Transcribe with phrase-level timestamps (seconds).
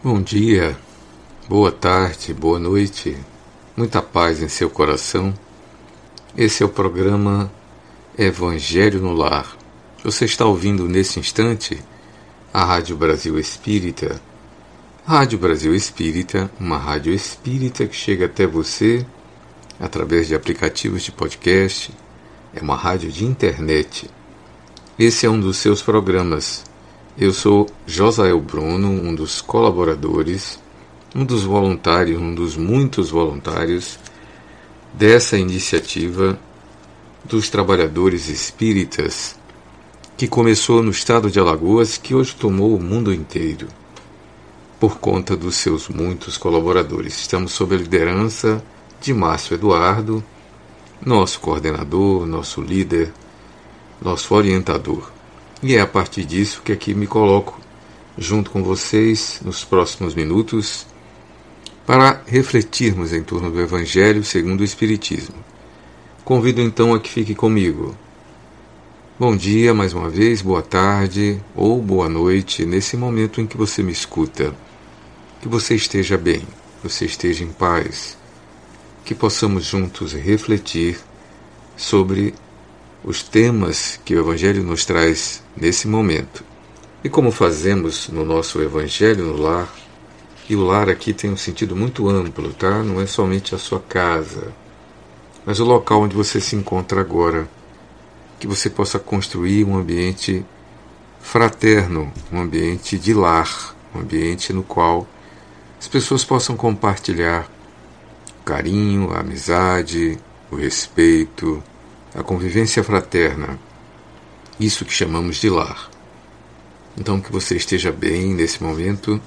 [0.00, 0.78] Bom dia,
[1.48, 3.18] boa tarde, boa noite,
[3.76, 5.34] muita paz em seu coração.
[6.36, 7.50] Esse é o programa
[8.16, 9.56] Evangelho no Lar.
[10.04, 11.82] Você está ouvindo nesse instante
[12.54, 14.22] a Rádio Brasil Espírita.
[15.04, 19.04] Rádio Brasil Espírita, uma rádio espírita que chega até você
[19.80, 21.92] através de aplicativos de podcast,
[22.54, 24.08] é uma rádio de internet.
[24.96, 26.62] Esse é um dos seus programas.
[27.20, 30.60] Eu sou Josael Bruno, um dos colaboradores,
[31.12, 33.98] um dos voluntários, um dos muitos voluntários
[34.94, 36.38] dessa iniciativa
[37.24, 39.36] dos trabalhadores espíritas
[40.16, 43.66] que começou no estado de Alagoas, que hoje tomou o mundo inteiro
[44.78, 47.18] por conta dos seus muitos colaboradores.
[47.18, 48.62] Estamos sob a liderança
[49.00, 50.22] de Márcio Eduardo,
[51.04, 53.12] nosso coordenador, nosso líder,
[54.00, 55.17] nosso orientador.
[55.60, 57.58] E é a partir disso que aqui me coloco
[58.16, 60.86] junto com vocês nos próximos minutos
[61.84, 65.34] para refletirmos em torno do Evangelho segundo o Espiritismo.
[66.24, 67.96] Convido então a que fique comigo.
[69.18, 73.82] Bom dia mais uma vez, boa tarde ou boa noite nesse momento em que você
[73.82, 74.54] me escuta.
[75.40, 78.16] Que você esteja bem, que você esteja em paz,
[79.04, 81.00] que possamos juntos refletir
[81.76, 82.32] sobre
[83.04, 86.44] os temas que o Evangelho nos traz nesse momento.
[87.02, 89.72] E como fazemos no nosso Evangelho no lar,
[90.48, 92.82] e o lar aqui tem um sentido muito amplo, tá?
[92.82, 94.52] Não é somente a sua casa,
[95.44, 97.48] mas o local onde você se encontra agora.
[98.40, 100.44] Que você possa construir um ambiente
[101.20, 105.06] fraterno, um ambiente de lar, um ambiente no qual
[105.78, 107.48] as pessoas possam compartilhar
[108.44, 110.18] carinho, a amizade,
[110.50, 111.62] o respeito,
[112.18, 113.56] a convivência fraterna,
[114.58, 115.88] isso que chamamos de lar.
[116.96, 119.20] Então, que você esteja bem nesse momento,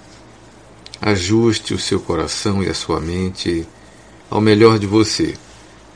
[0.99, 3.65] ajuste o seu coração e a sua mente
[4.29, 5.35] ao melhor de você.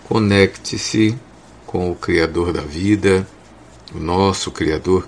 [0.05, 1.17] Conecte-se
[1.65, 3.27] com o Criador da vida,
[3.93, 5.05] o nosso Criador,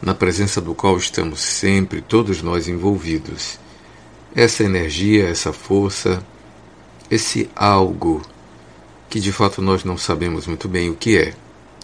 [0.00, 3.58] na presença do qual estamos sempre, todos nós envolvidos.
[4.34, 6.24] Essa energia, essa força,
[7.10, 8.22] esse algo
[9.08, 11.34] que de fato nós não sabemos muito bem o que é.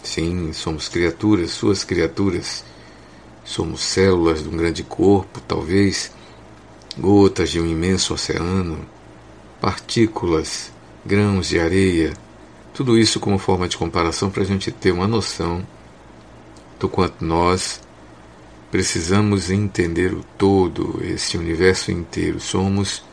[0.03, 2.63] Sim, somos criaturas, suas criaturas.
[3.43, 6.11] Somos células de um grande corpo, talvez
[6.97, 8.85] gotas de um imenso oceano,
[9.59, 10.71] partículas,
[11.05, 12.13] grãos de areia,
[12.73, 15.65] tudo isso como forma de comparação para a gente ter uma noção
[16.79, 17.81] do quanto nós
[18.71, 22.39] precisamos entender o todo, esse universo inteiro.
[22.39, 23.03] Somos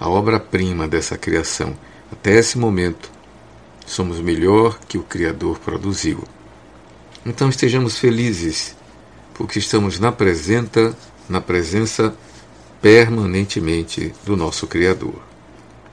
[0.00, 1.76] a obra-prima dessa criação.
[2.10, 3.10] Até esse momento,
[3.86, 6.22] somos melhor que o Criador produziu.
[7.24, 8.74] Então estejamos felizes,
[9.34, 10.96] porque estamos na presença,
[11.28, 12.14] na presença
[12.80, 15.20] permanentemente do nosso Criador.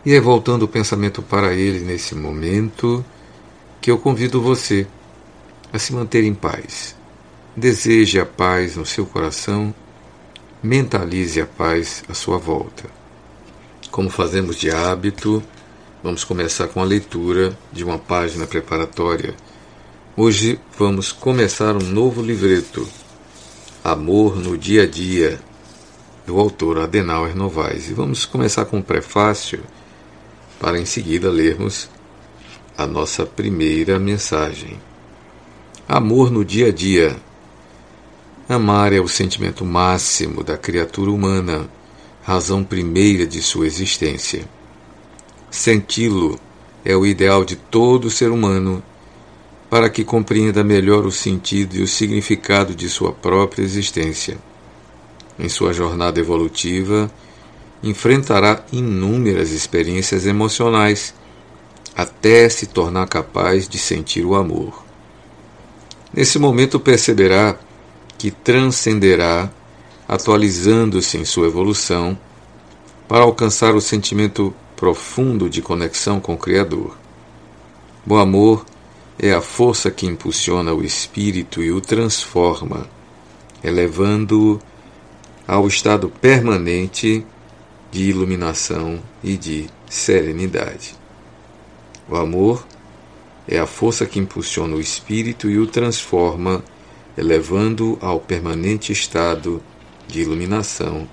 [0.06, 3.06] E é voltando o pensamento para Ele nesse momento
[3.80, 4.88] que eu convido você
[5.72, 6.96] a se manter em paz.
[7.56, 9.74] Deseje a paz no seu coração,
[10.64, 12.86] mentalize a paz à sua volta.
[13.92, 15.44] Como fazemos de hábito,
[16.02, 19.34] vamos começar com a leitura de uma página preparatória.
[20.16, 22.88] Hoje vamos começar um novo livreto,
[23.84, 25.40] Amor no Dia a Dia,
[26.26, 27.90] do autor Adenauer Novaes.
[27.90, 29.64] E vamos começar com um prefácio
[30.60, 31.90] para em seguida lermos
[32.78, 34.80] a nossa primeira mensagem.
[35.88, 37.18] Amor no dia a dia.
[38.48, 41.70] Amar é o sentimento máximo da criatura humana
[42.22, 44.48] razão primeira de sua existência.
[45.52, 46.40] Senti-lo
[46.86, 48.84] é o ideal de todo ser humano
[49.70, 54.38] para que compreenda melhor o sentido e o significado de sua própria existência.
[55.38, 57.10] Em sua jornada evolutiva,
[57.82, 61.14] enfrentará inúmeras experiências emocionais
[61.96, 64.84] até se tornar capaz de sentir o amor.
[66.14, 67.58] Nesse momento perceberá
[68.18, 69.50] que transcenderá
[70.08, 72.18] atualizando-se em sua evolução
[73.08, 76.98] para alcançar o sentimento profundo de conexão com o Criador.
[78.08, 78.66] O amor
[79.20, 82.90] é a força que impulsiona o espírito e o transforma,
[83.62, 84.58] elevando-o
[85.46, 87.26] ao estado permanente
[87.92, 90.96] de iluminação e de serenidade.
[92.08, 92.66] O amor
[93.50, 96.64] é a força que impulsiona o espírito e o transforma,
[97.18, 99.62] elevando-o ao permanente estado
[100.08, 101.06] de iluminação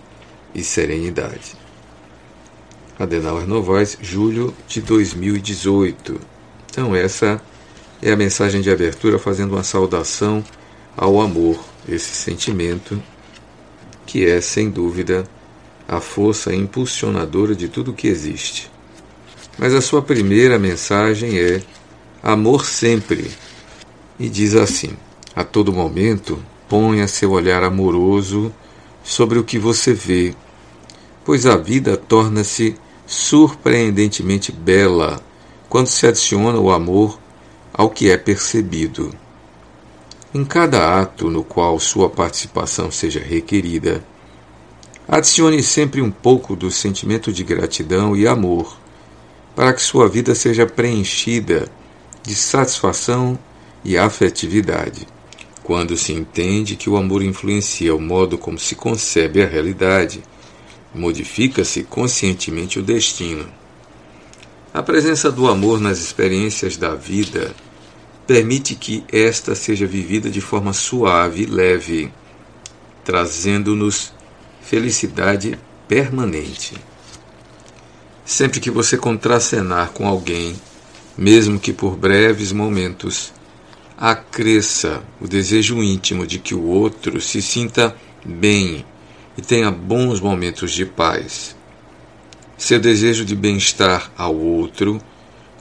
[0.54, 1.65] e serenidade.
[2.98, 6.19] Adenauer Novaes, julho de 2018.
[6.70, 7.40] Então, essa
[8.00, 10.43] é a mensagem de abertura, fazendo uma saudação
[10.96, 13.00] ao amor, esse sentimento
[14.06, 15.28] que é, sem dúvida,
[15.87, 18.70] a força impulsionadora de tudo que existe.
[19.58, 21.60] Mas a sua primeira mensagem é
[22.22, 23.31] amor sempre.
[24.19, 24.96] E diz assim:
[25.34, 28.52] a todo momento, ponha seu olhar amoroso
[29.04, 30.34] sobre o que você vê,
[31.25, 32.76] pois a vida torna-se
[33.06, 35.20] surpreendentemente bela
[35.69, 37.19] quando se adiciona o amor
[37.73, 39.14] ao que é percebido.
[40.35, 44.05] Em cada ato no qual sua participação seja requerida,
[45.08, 48.76] adicione sempre um pouco do sentimento de gratidão e amor,
[49.55, 51.69] para que sua vida seja preenchida
[52.23, 53.38] de satisfação
[53.85, 55.06] e afetividade.
[55.62, 60.23] Quando se entende que o amor influencia o modo como se concebe a realidade,
[60.96, 63.46] modifica-se conscientemente o destino.
[64.72, 67.54] A presença do amor nas experiências da vida
[68.26, 72.12] permite que esta seja vivida de forma suave e leve,
[73.04, 74.12] trazendo-nos
[74.60, 76.75] felicidade permanente.
[78.25, 80.56] Sempre que você contracenar com alguém,
[81.16, 83.32] mesmo que por breves momentos,
[83.96, 88.84] acresça o desejo íntimo de que o outro se sinta bem
[89.36, 91.54] e tenha bons momentos de paz.
[92.56, 95.00] Seu desejo de bem-estar ao outro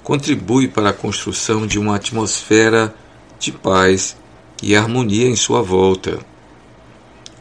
[0.03, 2.93] contribui para a construção de uma atmosfera
[3.39, 4.15] de paz
[4.63, 6.19] e harmonia em sua volta.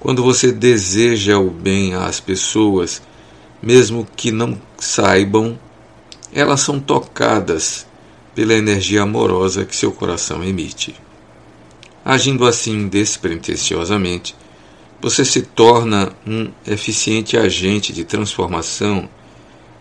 [0.00, 3.00] Quando você deseja o bem às pessoas,
[3.62, 5.58] mesmo que não saibam,
[6.32, 7.86] elas são tocadas
[8.34, 10.94] pela energia amorosa que seu coração emite.
[12.04, 14.34] Agindo assim despretensiosamente,
[15.04, 19.06] você se torna um eficiente agente de transformação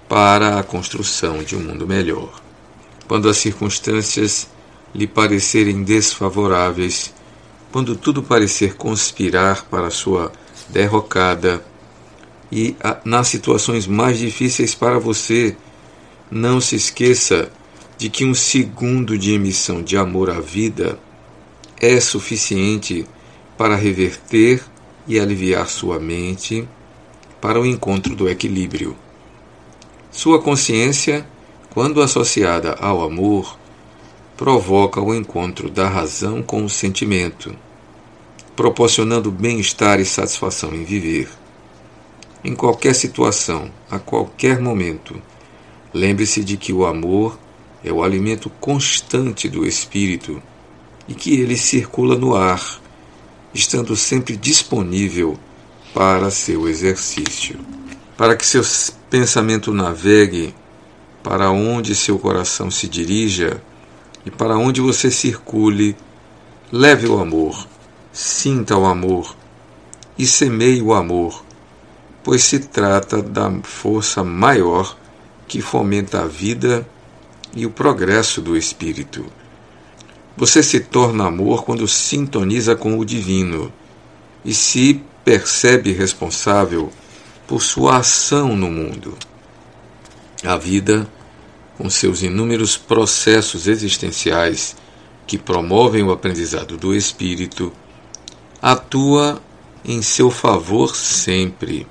[0.10, 2.42] para a construção de um mundo melhor.
[3.08, 4.50] Quando as circunstâncias
[4.94, 7.14] lhe parecerem desfavoráveis,
[7.72, 10.30] quando tudo parecer conspirar para sua
[10.68, 11.64] derrocada,
[12.52, 12.76] e
[13.06, 15.56] nas situações mais difíceis para você,
[16.30, 17.50] não se esqueça
[17.98, 21.00] de que um segundo de emissão de amor à vida
[21.80, 23.08] é suficiente
[23.58, 24.62] para reverter
[25.08, 26.68] e aliviar sua mente
[27.42, 28.96] para o encontro do equilíbrio.
[30.12, 31.26] Sua consciência,
[31.74, 33.58] quando associada ao amor,
[34.38, 37.56] provoca o encontro da razão com o sentimento,
[38.56, 41.30] proporcionando bem-estar e satisfação em viver.
[42.44, 45.20] Em qualquer situação, a qualquer momento,
[45.94, 47.40] lembre-se de que o amor
[47.84, 50.42] é o alimento constante do espírito
[51.08, 52.83] e que ele circula no ar
[53.54, 55.38] estando sempre disponível
[55.94, 57.60] para seu exercício.
[58.18, 58.64] Para que seu
[59.10, 60.54] pensamento navegue
[61.24, 63.62] para onde seu coração se dirija
[64.26, 65.96] e para onde você circule,
[66.72, 67.68] leve o amor,
[68.12, 69.36] sinta o amor
[70.18, 71.44] e semeie o amor,
[72.24, 74.98] pois se trata da força maior
[75.48, 76.88] que fomenta a vida
[77.56, 79.26] e o progresso do espírito.
[80.36, 83.72] Você se torna amor quando sintoniza com o divino
[84.44, 86.92] e se percebe responsável
[87.48, 89.16] por sua ação no mundo.
[90.44, 91.08] A vida,
[91.78, 94.76] com seus inúmeros processos existenciais
[95.28, 97.72] que promovem o aprendizado do espírito,
[98.62, 99.42] atua
[99.86, 101.86] em seu favor sempre,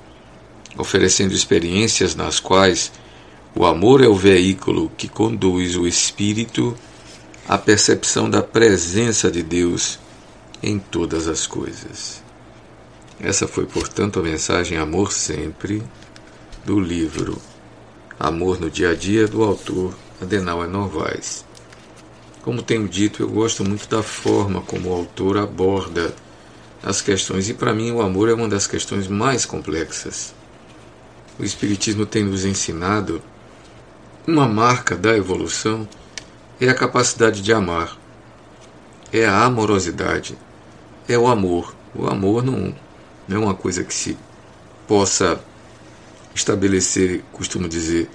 [0.77, 2.91] oferecendo experiências nas quais
[3.55, 6.75] o amor é o veículo que conduz o espírito
[7.47, 9.99] a percepção da presença de Deus
[10.61, 12.23] em todas as coisas.
[13.19, 15.83] Essa foi, portanto, a mensagem Amor Sempre
[16.65, 17.37] do livro
[18.19, 21.43] Amor no Dia a Dia do autor Adenauer Novaes.
[22.41, 26.13] Como tenho dito, eu gosto muito da forma como o autor aborda
[26.81, 30.33] as questões e para mim o amor é uma das questões mais complexas.
[31.37, 33.21] O Espiritismo tem nos ensinado
[34.25, 35.87] uma marca da evolução
[36.59, 37.97] é a capacidade de amar,
[39.11, 40.37] é a amorosidade,
[41.07, 41.75] é o amor.
[41.95, 42.75] O amor não,
[43.27, 44.17] não é uma coisa que se
[44.87, 45.39] possa
[46.33, 48.09] estabelecer, costumo dizer,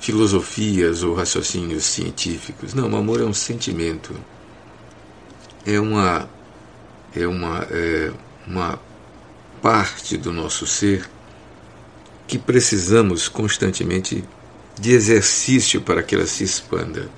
[0.00, 2.74] filosofias ou raciocínios científicos.
[2.74, 4.14] Não, o amor é um sentimento,
[5.64, 6.28] é uma,
[7.14, 8.12] é uma, é
[8.46, 8.78] uma
[9.62, 11.08] parte do nosso ser
[12.26, 14.24] que precisamos constantemente
[14.78, 17.08] de exercício para que ela se expanda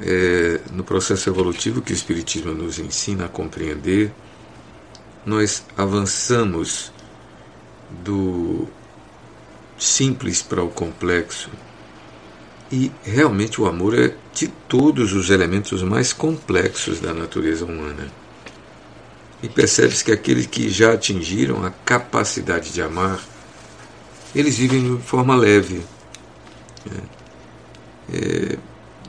[0.00, 4.12] é, no processo evolutivo que o Espiritismo nos ensina a compreender,
[5.24, 6.92] nós avançamos
[8.02, 8.66] do
[9.78, 11.50] simples para o complexo.
[12.72, 18.10] E realmente o amor é de todos os elementos mais complexos da natureza humana.
[19.42, 23.20] E percebe-se que aqueles que já atingiram a capacidade de amar
[24.34, 25.82] eles vivem de forma leve.
[26.90, 28.58] É, é,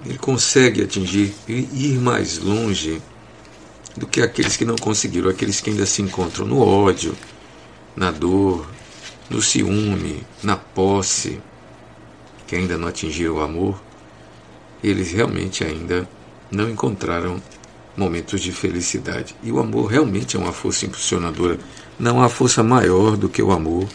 [0.06, 3.02] ele consegue atingir e ir mais longe
[3.96, 7.16] do que aqueles que não conseguiram, aqueles que ainda se encontram no ódio,
[7.96, 8.68] na dor,
[9.30, 11.42] no ciúme, na posse,
[12.48, 13.82] que ainda não atingiram o amor,
[14.84, 16.08] eles realmente ainda
[16.50, 17.42] não encontraram
[17.96, 19.36] momentos de felicidade.
[19.44, 21.60] E o amor realmente é uma força impulsionadora.
[22.00, 23.88] Não há força maior do que o amor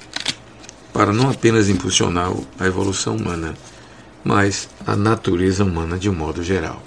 [0.92, 3.54] para não apenas impulsionar a evolução humana,
[4.26, 6.82] mas a natureza humana de um modo geral.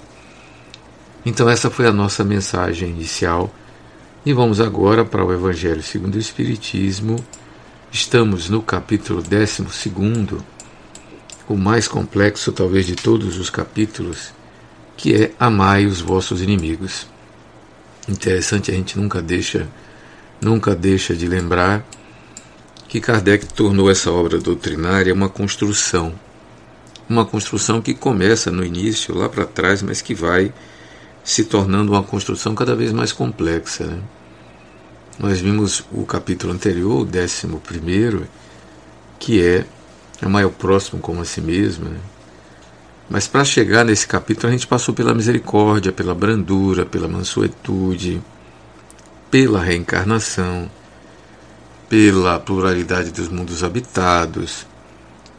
[1.24, 3.50] Então, essa foi a nossa mensagem inicial.
[4.26, 7.16] E vamos agora para o Evangelho segundo o Espiritismo.
[7.90, 9.64] Estamos no capítulo 12,
[11.48, 14.34] o mais complexo, talvez, de todos os capítulos,
[14.94, 17.06] que é Amai os vossos inimigos.
[18.06, 19.66] Interessante, a gente nunca deixa,
[20.42, 21.86] nunca deixa de lembrar
[22.86, 26.12] que Kardec tornou essa obra doutrinária uma construção.
[27.10, 30.54] Uma construção que começa no início, lá para trás, mas que vai
[31.24, 33.84] se tornando uma construção cada vez mais complexa.
[33.84, 33.98] Né?
[35.18, 38.28] Nós vimos o capítulo anterior, o décimo primeiro,
[39.18, 39.66] que é
[40.22, 41.88] amar o próximo como a si mesmo.
[41.88, 41.98] Né?
[43.10, 48.22] Mas para chegar nesse capítulo, a gente passou pela misericórdia, pela brandura, pela mansuetude,
[49.28, 50.70] pela reencarnação,
[51.88, 54.64] pela pluralidade dos mundos habitados,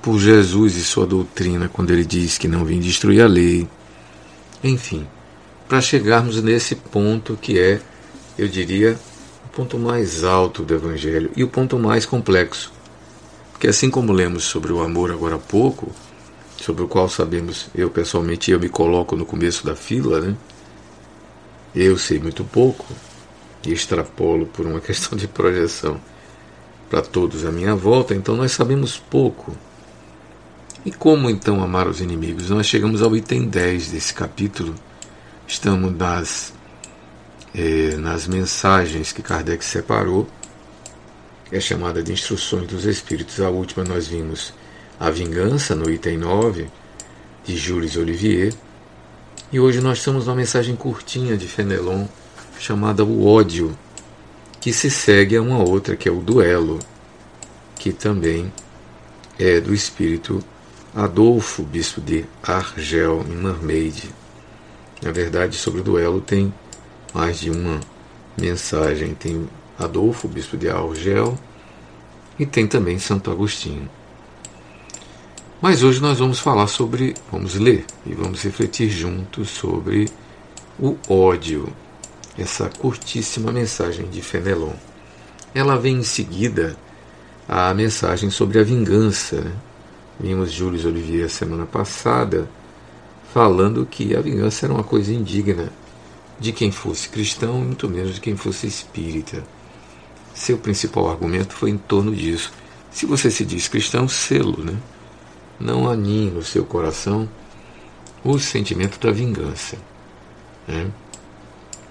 [0.01, 3.67] por Jesus e sua doutrina, quando ele diz que não vim destruir a lei.
[4.63, 5.08] Enfim,
[5.67, 7.79] para chegarmos nesse ponto que é,
[8.38, 9.00] eu diria,
[9.46, 12.72] o ponto mais alto do Evangelho e o ponto mais complexo.
[13.51, 15.91] Porque assim como lemos sobre o amor agora há pouco,
[16.58, 20.36] sobre o qual sabemos, eu pessoalmente, eu me coloco no começo da fila, né?
[21.75, 22.86] Eu sei muito pouco
[23.65, 26.00] e extrapolo por uma questão de projeção
[26.89, 29.55] para todos à minha volta, então nós sabemos pouco.
[30.84, 32.50] E como então amar os inimigos?
[32.50, 34.74] Nós chegamos ao item 10 desse capítulo.
[35.48, 36.54] Estamos nas,
[37.54, 40.28] eh, nas mensagens que Kardec separou.
[41.52, 43.40] É chamada de Instruções dos Espíritos.
[43.40, 44.56] A última nós vimos
[45.00, 46.68] a Vingança, no item 9,
[47.46, 48.52] de Jules Olivier.
[49.52, 52.08] E hoje nós estamos numa mensagem curtinha de Fenelon,
[52.58, 53.78] chamada O Ódio,
[54.60, 56.80] que se segue a uma outra, que é o Duelo,
[57.76, 58.52] que também
[59.38, 60.44] é do espírito
[60.94, 64.14] Adolfo, bispo de Argel, em Mermaid.
[65.02, 66.54] Na verdade, sobre o duelo tem
[67.14, 67.80] mais de uma
[68.38, 69.14] mensagem.
[69.16, 69.48] Tem
[69.80, 71.38] Adolfo, bispo de Argel,
[72.38, 73.90] e tem também Santo Agostinho.
[75.62, 80.10] Mas hoje nós vamos falar sobre, vamos ler e vamos refletir juntos sobre
[80.78, 81.72] o ódio,
[82.38, 84.74] essa curtíssima mensagem de Fenelon.
[85.54, 86.76] Ela vem em seguida
[87.48, 89.40] a mensagem sobre a vingança.
[89.42, 89.52] Né?
[90.22, 92.48] Vimos Júlio Olivier semana passada
[93.34, 95.72] falando que a vingança era uma coisa indigna
[96.40, 99.44] de quem fosse cristão, muito menos de quem fosse espírita.
[100.32, 102.54] Seu principal argumento foi em torno disso.
[102.92, 104.78] Se você se diz cristão, selo, né?
[105.60, 107.28] não aninhe no seu coração
[108.24, 109.75] o sentimento da vingança.
[110.68, 110.92] Né?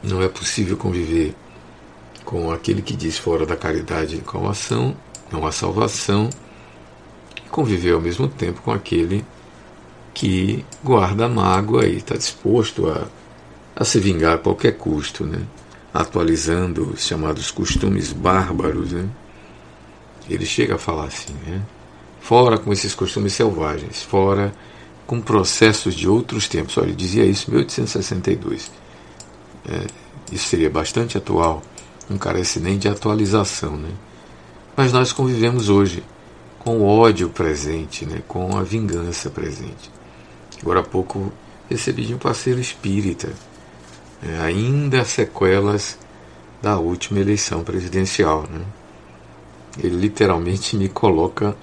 [0.04, 1.34] Não é possível conviver
[2.25, 4.96] com aquele que diz fora da caridade com ação,
[5.32, 6.30] não há salvação,
[7.50, 9.25] conviver ao mesmo tempo com aquele
[10.14, 13.07] que guarda mágoa e está disposto a,
[13.76, 15.40] a se vingar a qualquer custo, né?
[15.92, 18.92] atualizando os chamados costumes bárbaros.
[18.92, 19.09] Né?
[20.28, 21.62] Ele chega a falar assim, né?
[22.21, 24.52] Fora com esses costumes selvagens, fora
[25.07, 26.76] com processos de outros tempos.
[26.78, 28.71] Olha, ele dizia isso em 1862.
[29.69, 29.87] É,
[30.30, 31.62] isso seria bastante atual,
[32.09, 33.76] não carece nem de atualização.
[33.76, 33.90] Né?
[34.76, 36.04] Mas nós convivemos hoje
[36.60, 38.22] com o ódio presente, né?
[38.28, 39.90] com a vingança presente.
[40.62, 41.32] Agora há pouco
[41.68, 43.32] recebi de um parceiro espírita
[44.22, 45.98] é, ainda sequelas
[46.60, 48.44] da última eleição presidencial.
[48.50, 48.60] Né?
[49.82, 51.56] Ele literalmente me coloca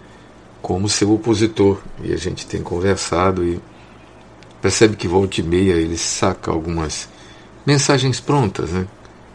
[0.61, 1.79] como seu opositor.
[2.03, 3.59] E a gente tem conversado e
[4.61, 7.07] percebe que volta e meia ele saca algumas
[7.65, 8.87] mensagens prontas, né?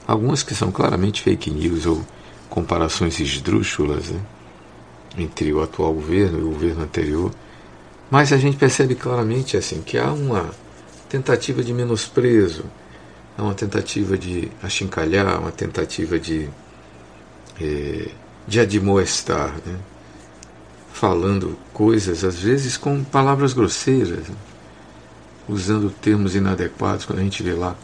[0.07, 2.03] Algumas que são claramente fake news ou
[2.51, 4.21] comparações esdrúxulas né?
[5.17, 7.31] Entre o atual governo e o governo anterior.
[8.11, 10.51] Mas a gente percebe claramente assim que há uma
[11.09, 12.65] tentativa de menosprezo,
[13.37, 16.49] há uma tentativa de achincalhar, uma tentativa de,
[17.61, 18.09] eh,
[18.47, 19.55] de admoestar.
[19.65, 19.79] Né?
[21.03, 24.27] falando coisas, às vezes com palavras grosseiras,
[25.49, 27.75] usando termos inadequados, quando a gente vê lá,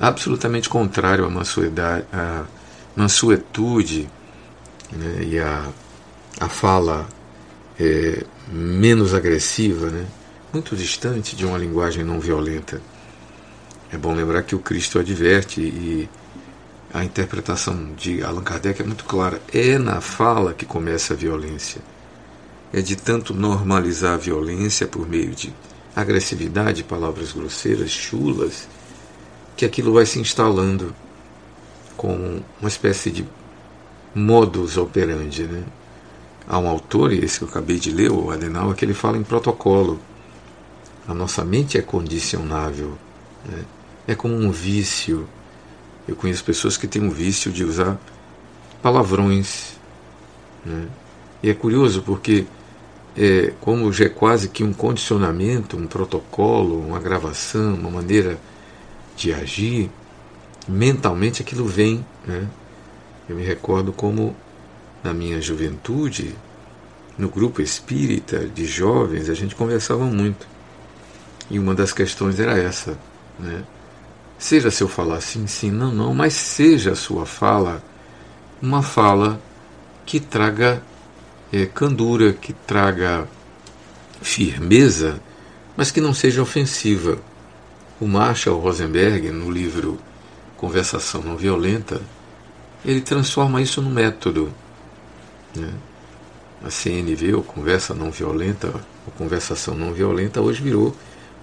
[0.00, 2.44] absolutamente contrário à
[2.94, 4.08] mansuetude
[4.92, 5.66] né, e à,
[6.40, 7.06] à fala
[7.78, 10.06] é, menos agressiva, né?
[10.52, 12.80] muito distante de uma linguagem não violenta.
[13.92, 16.08] É bom lembrar que o Cristo adverte e
[16.92, 19.40] a interpretação de Allan Kardec é muito clara.
[19.52, 21.80] É na fala que começa a violência.
[22.72, 25.52] É de tanto normalizar a violência por meio de
[25.94, 28.68] agressividade, palavras grosseiras, chulas,
[29.56, 30.94] que aquilo vai se instalando
[31.96, 33.26] como uma espécie de
[34.14, 35.44] modus operandi.
[35.44, 35.64] Né?
[36.50, 39.22] Há um autor, esse que eu acabei de ler, o Adenauer, que ele fala em
[39.22, 40.00] protocolo.
[41.06, 42.98] A nossa mente é condicionável.
[43.46, 43.64] Né?
[44.08, 45.28] É como um vício.
[46.08, 47.96] Eu conheço pessoas que têm um vício de usar
[48.82, 49.78] palavrões.
[50.66, 50.88] Né?
[51.40, 52.44] E é curioso porque,
[53.16, 58.36] é, como já é quase que um condicionamento, um protocolo, uma gravação, uma maneira
[59.16, 59.88] de agir,
[60.66, 62.04] mentalmente aquilo vem.
[62.26, 62.48] Né?
[63.28, 64.34] Eu me recordo como
[65.02, 66.34] na minha juventude,
[67.16, 70.46] no grupo espírita de jovens, a gente conversava muito.
[71.50, 72.98] E uma das questões era essa,
[73.38, 73.64] né?
[74.38, 77.82] Seja se eu falar sim, sim, não, não, mas seja a sua fala
[78.62, 79.40] uma fala
[80.04, 80.82] que traga
[81.52, 83.28] é, candura, que traga
[84.20, 85.20] firmeza,
[85.76, 87.18] mas que não seja ofensiva.
[88.00, 89.98] O Marshall Rosenberg, no livro
[90.56, 92.00] Conversação Não Violenta,
[92.84, 94.52] ele transforma isso no método.
[95.54, 95.72] Né?
[96.64, 100.94] A CNV, ou Conversa Não Violenta, ou Conversação Não Violenta, hoje virou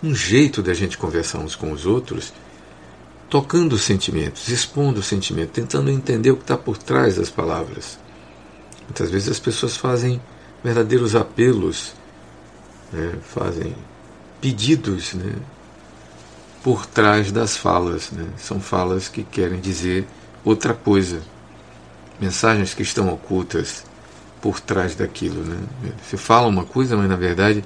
[0.04, 2.32] um jeito da gente conversar uns com os outros,
[3.30, 7.98] tocando os sentimentos, expondo o sentimento, tentando entender o que está por trás das palavras.
[8.84, 10.22] Muitas vezes as pessoas fazem
[10.64, 11.94] verdadeiros apelos,
[12.92, 13.18] né?
[13.22, 13.76] fazem
[14.40, 15.36] pedidos, né?
[16.64, 18.12] por trás das falas.
[18.12, 18.28] Né?
[18.38, 20.08] São falas que querem dizer
[20.44, 21.22] outra coisa.
[22.20, 23.84] Mensagens que estão ocultas
[24.42, 25.44] por trás daquilo.
[25.44, 25.58] Né?
[26.04, 27.64] Você fala uma coisa, mas na verdade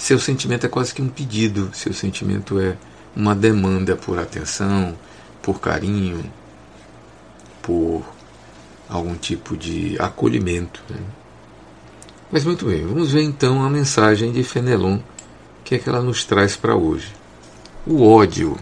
[0.00, 2.74] seu sentimento é quase que um pedido, seu sentimento é
[3.14, 4.96] uma demanda por atenção,
[5.42, 6.24] por carinho,
[7.60, 8.02] por
[8.88, 10.82] algum tipo de acolhimento.
[10.88, 10.96] Né?
[12.32, 15.00] Mas muito bem, vamos ver então a mensagem de Fenelon,
[15.62, 17.12] que é que ela nos traz para hoje
[17.86, 18.56] o ódio.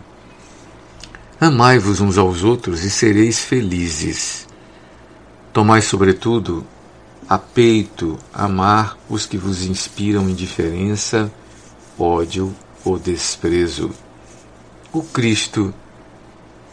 [1.41, 4.47] Amai-vos uns aos outros e sereis felizes.
[5.53, 6.67] Tomai, sobretudo,
[7.29, 11.31] a peito amar os que vos inspiram indiferença,
[11.99, 13.91] ódio ou desprezo.
[14.91, 15.75] O Cristo,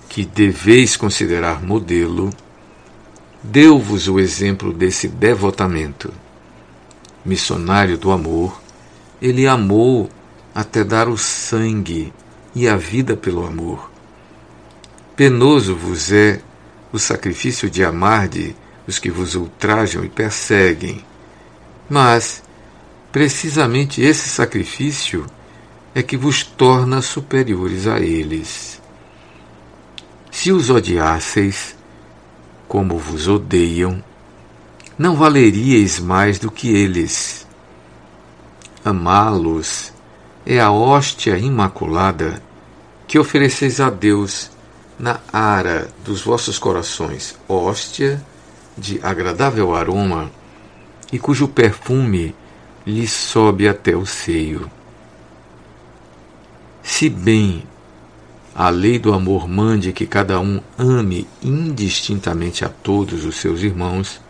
[0.07, 2.29] que deveis considerar modelo,
[3.43, 6.13] deu-vos o exemplo desse devotamento.
[7.25, 8.61] Missionário do amor,
[9.21, 10.09] ele amou
[10.53, 12.13] até dar o sangue
[12.53, 13.91] e a vida pelo amor.
[15.17, 16.39] Penoso vos é
[16.93, 18.55] o sacrifício de amar-de
[18.87, 21.03] os que vos ultrajam e perseguem.
[21.89, 22.43] Mas,
[23.11, 25.25] precisamente esse sacrifício
[25.93, 28.81] é que vos torna superiores a eles.
[30.31, 31.75] Se os odiasseis,
[32.67, 34.03] como vos odeiam,
[34.97, 37.47] não valeríeis mais do que eles.
[38.83, 39.93] Amá-los
[40.45, 42.41] é a hóstia imaculada
[43.07, 44.51] que ofereceis a Deus
[44.99, 48.23] na ara dos vossos corações, hóstia
[48.77, 50.31] de agradável aroma
[51.11, 52.35] e cujo perfume
[52.85, 54.69] lhe sobe até o seio.
[56.83, 57.63] Se bem
[58.53, 64.21] a lei do amor mande que cada um ame indistintamente a todos os seus irmãos,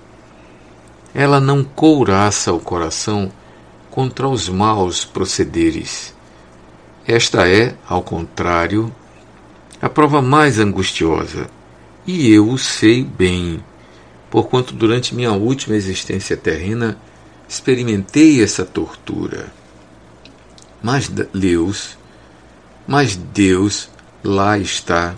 [1.14, 3.32] ela não couraça o coração
[3.92, 6.14] contra os maus procederes.
[7.08, 8.92] Esta é, ao contrário,
[9.82, 11.48] a prova mais angustiosa,
[12.08, 13.64] e eu o sei bem,
[14.36, 16.98] porquanto durante minha última existência terrena
[17.48, 19.48] experimentei essa tortura.
[20.84, 21.98] Mas Deus,
[22.86, 23.90] mas Deus
[24.22, 25.16] lá está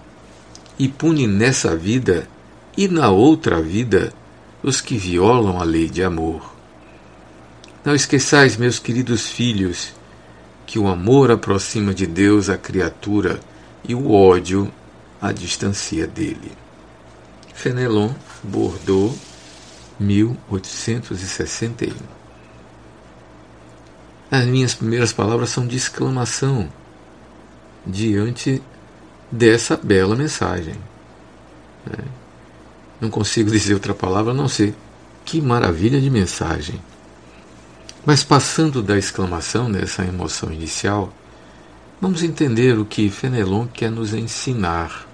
[0.78, 2.30] e pune nessa vida
[2.78, 4.14] e na outra vida
[4.62, 6.54] os que violam a lei de amor.
[7.84, 9.96] Não esqueçais, meus queridos filhos,
[10.64, 13.40] que o amor aproxima de Deus a criatura
[13.84, 14.72] e o ódio
[15.20, 16.67] a distancia dele.
[17.58, 18.12] Fenelon,
[18.44, 19.18] Bordeaux,
[20.00, 21.92] 1861.
[24.30, 26.72] As minhas primeiras palavras são de exclamação
[27.84, 28.62] diante
[29.32, 30.76] dessa bela mensagem.
[31.84, 32.06] Né?
[33.02, 34.76] Não consigo dizer outra palavra a não ser
[35.26, 36.80] que maravilha de mensagem.
[38.06, 41.12] Mas passando da exclamação dessa emoção inicial,
[42.00, 45.08] vamos entender o que Fenelon quer nos ensinar.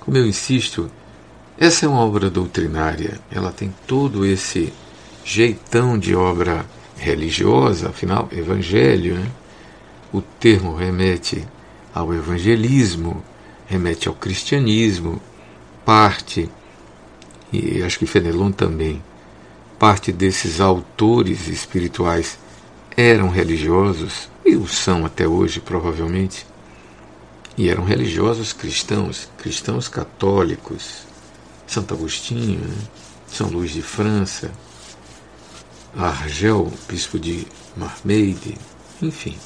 [0.00, 0.90] Como eu insisto,
[1.58, 4.72] essa é uma obra doutrinária, ela tem todo esse
[5.24, 6.66] jeitão de obra
[6.98, 9.14] religiosa, afinal, evangelho.
[9.14, 9.26] Né?
[10.12, 11.48] O termo remete
[11.94, 13.24] ao evangelismo,
[13.66, 15.18] remete ao cristianismo,
[15.82, 16.46] parte,
[17.50, 19.02] e acho que Fenelon também,
[19.78, 22.38] parte desses autores espirituais
[22.94, 26.46] eram religiosos, e o são até hoje, provavelmente,
[27.56, 31.05] e eram religiosos cristãos, cristãos católicos,
[31.66, 32.76] Santo Agostinho, né?
[33.26, 34.50] São Luís de França,
[35.96, 38.56] Argel, bispo de Marmeide,
[39.02, 39.36] enfim.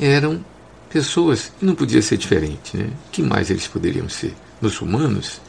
[0.00, 0.44] Eram
[0.88, 2.90] pessoas, e não podia ser diferente, né?
[3.10, 4.34] que mais eles poderiam ser?
[4.60, 5.40] Muçulmanos?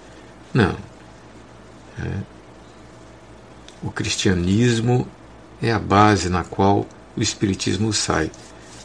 [0.54, 0.76] Não.
[2.00, 2.18] É.
[3.84, 5.08] O cristianismo
[5.62, 8.32] é a base na qual o espiritismo sai.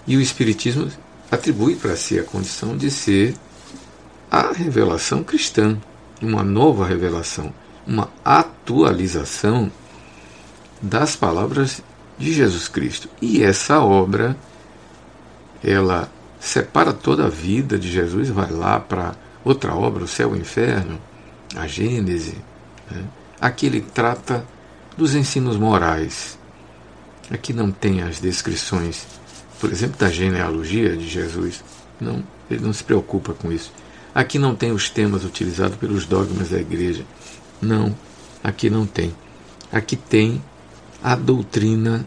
[0.06, 0.90] E o espiritismo
[1.30, 3.34] atribui para si a condição de ser
[4.30, 5.78] a revelação cristã,
[6.26, 7.52] uma nova revelação,
[7.86, 9.70] uma atualização
[10.80, 11.82] das palavras
[12.18, 13.08] de Jesus Cristo.
[13.20, 14.36] E essa obra,
[15.62, 20.38] ela separa toda a vida de Jesus, vai lá para outra obra, o céu e
[20.38, 21.00] o inferno,
[21.56, 22.36] a Gênese.
[22.90, 23.04] Né?
[23.40, 24.44] Aqui ele trata
[24.96, 26.38] dos ensinos morais.
[27.30, 29.06] Aqui não tem as descrições,
[29.60, 31.62] por exemplo, da genealogia de Jesus.
[32.00, 33.72] Não, ele não se preocupa com isso.
[34.14, 37.04] Aqui não tem os temas utilizados pelos dogmas da igreja.
[37.60, 37.94] Não,
[38.42, 39.14] aqui não tem.
[39.72, 40.42] Aqui tem
[41.02, 42.06] a doutrina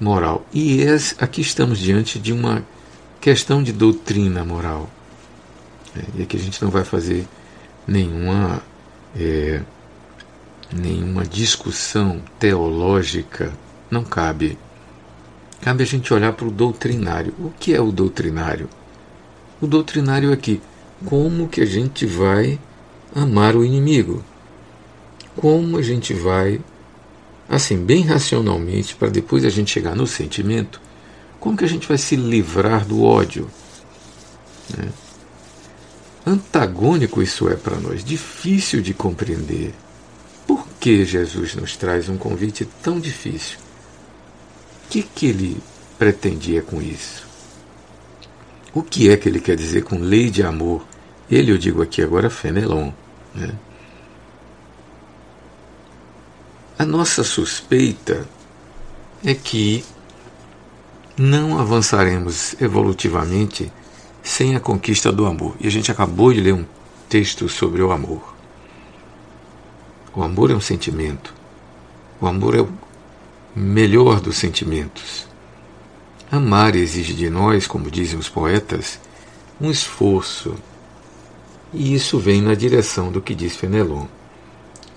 [0.00, 0.46] moral.
[0.52, 0.84] E
[1.18, 2.64] aqui estamos diante de uma
[3.20, 4.88] questão de doutrina moral.
[5.96, 7.26] É, e aqui a gente não vai fazer
[7.86, 8.62] nenhuma,
[9.16, 9.60] é,
[10.72, 13.52] nenhuma discussão teológica,
[13.90, 14.56] não cabe.
[15.60, 17.34] Cabe a gente olhar para o doutrinário.
[17.38, 18.68] O que é o doutrinário?
[19.60, 20.62] O doutrinário aqui,
[21.04, 22.58] como que a gente vai
[23.14, 24.24] amar o inimigo?
[25.36, 26.60] Como a gente vai
[27.50, 30.80] assim, bem racionalmente, para depois a gente chegar no sentimento,
[31.40, 33.50] como que a gente vai se livrar do ódio?
[34.76, 34.88] Né?
[36.24, 39.74] Antagônico isso é para nós, difícil de compreender.
[40.46, 43.58] Por que Jesus nos traz um convite tão difícil?
[44.86, 45.60] O que, que ele
[45.98, 47.26] pretendia com isso?
[48.72, 50.86] O que é que ele quer dizer com lei de amor?
[51.30, 52.92] Ele, eu digo aqui agora, Fenelon.
[53.34, 53.52] Né?
[56.78, 58.26] A nossa suspeita
[59.24, 59.84] é que
[61.16, 63.70] não avançaremos evolutivamente
[64.22, 65.56] sem a conquista do amor.
[65.60, 66.64] E a gente acabou de ler um
[67.08, 68.34] texto sobre o amor.
[70.14, 71.34] O amor é um sentimento.
[72.20, 72.68] O amor é o
[73.54, 75.29] melhor dos sentimentos.
[76.30, 79.00] Amar exige de nós, como dizem os poetas,
[79.60, 80.54] um esforço.
[81.72, 84.06] E isso vem na direção do que diz Fenelon.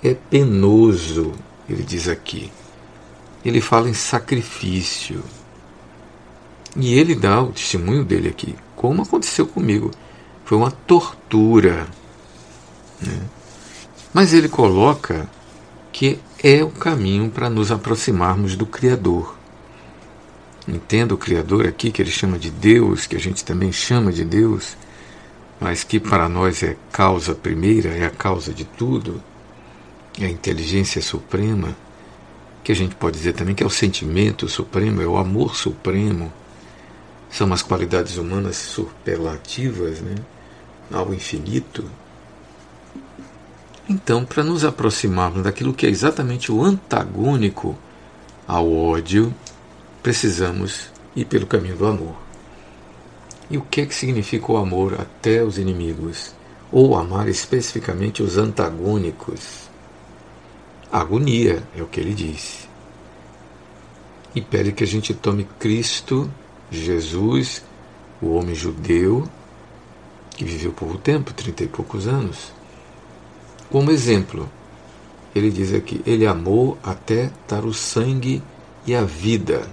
[0.03, 1.33] É penoso
[1.69, 2.51] ele diz aqui.
[3.43, 5.23] Ele fala em sacrifício.
[6.75, 9.91] E ele dá o testemunho dele aqui, como aconteceu comigo.
[10.43, 11.87] Foi uma tortura.
[12.99, 13.21] Né?
[14.13, 15.29] Mas ele coloca
[15.91, 19.37] que é o caminho para nos aproximarmos do Criador.
[20.67, 24.23] Entenda o Criador aqui, que ele chama de Deus, que a gente também chama de
[24.23, 24.77] Deus,
[25.59, 29.21] mas que para nós é causa primeira, é a causa de tudo
[30.21, 31.75] é a inteligência suprema,
[32.63, 36.31] que a gente pode dizer também que é o sentimento supremo, é o amor supremo,
[37.29, 40.15] são as qualidades humanas superlativas, né,
[40.91, 41.89] ao infinito.
[43.89, 47.75] Então, para nos aproximarmos daquilo que é exatamente o antagônico
[48.47, 49.33] ao ódio,
[50.03, 52.15] precisamos ir pelo caminho do amor.
[53.49, 56.35] E o que é que significa o amor até os inimigos?
[56.71, 59.69] Ou amar especificamente os antagônicos?
[60.91, 62.67] Agonia, é o que ele diz.
[64.35, 66.29] E pede que a gente tome Cristo,
[66.69, 67.63] Jesus,
[68.21, 69.27] o homem judeu,
[70.31, 72.51] que viveu pouco tempo, trinta e poucos anos,
[73.69, 74.49] como exemplo.
[75.35, 78.41] Ele diz aqui: ele amou até dar o sangue
[78.85, 79.67] e a vida.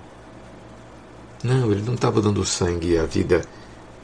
[1.42, 3.42] Não, ele não estava dando sangue e a vida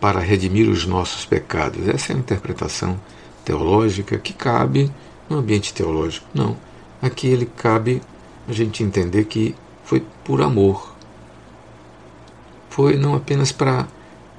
[0.01, 1.87] para redimir os nossos pecados.
[1.89, 2.99] Essa é a interpretação
[3.45, 4.91] teológica que cabe
[5.29, 6.27] no ambiente teológico.
[6.35, 6.57] Não.
[7.01, 8.01] Aqui ele cabe
[8.49, 10.95] a gente entender que foi por amor.
[12.71, 13.87] Foi não apenas para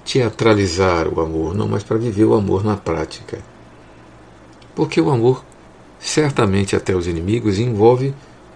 [0.04, 3.40] teatralizar o amor, não, mas para viver o amor na prática.
[4.74, 5.44] Porque o amor,
[6.00, 8.14] certamente até os inimigos, envolve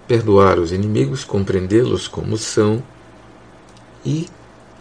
[0.07, 2.81] perdoar os inimigos, compreendê-los como são
[4.05, 4.27] e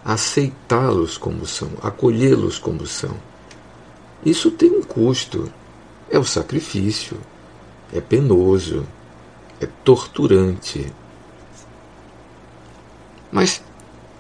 [0.05, 3.17] aceitá-los como são, acolhê-los como são.
[4.25, 5.51] Isso tem um custo,
[6.11, 7.19] é o sacrifício,
[7.93, 8.87] é penoso,
[9.61, 10.93] é torturante.
[13.31, 13.63] Mas,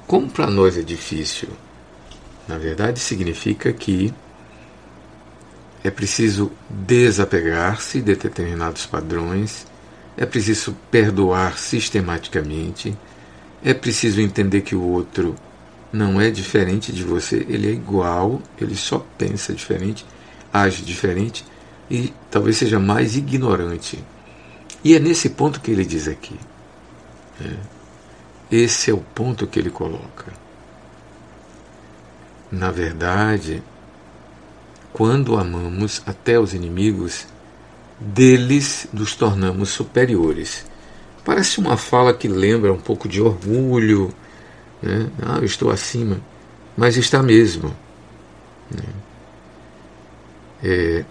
[0.07, 1.49] como para nós é difícil,
[2.47, 4.13] na verdade significa que
[5.83, 9.67] é preciso desapegar-se de determinados padrões,
[10.17, 12.97] é preciso perdoar sistematicamente,
[13.62, 15.35] é preciso entender que o outro
[15.92, 20.07] não é diferente de você, ele é igual, ele só pensa diferente,
[20.53, 21.44] age diferente
[21.90, 24.03] e talvez seja mais ignorante.
[24.83, 26.38] E é nesse ponto que ele diz aqui.
[27.40, 27.57] É,
[28.51, 30.33] esse é o ponto que ele coloca.
[32.51, 33.62] Na verdade,
[34.92, 37.27] quando amamos até os inimigos,
[37.99, 40.64] deles nos tornamos superiores.
[41.25, 44.13] Parece uma fala que lembra um pouco de orgulho,
[44.83, 45.11] né?
[45.23, 46.21] ah, eu estou acima,
[46.77, 47.77] mas está mesmo.
[48.71, 48.85] Né?
[50.63, 51.05] É,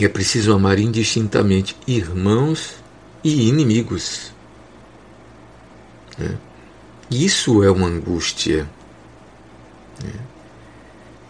[0.00, 2.74] é preciso amar indistintamente irmãos
[3.22, 4.32] e inimigos.
[6.18, 6.36] Né?
[7.10, 8.68] Isso é uma angústia.
[10.02, 10.12] Né?